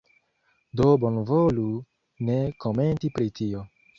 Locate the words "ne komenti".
2.29-3.15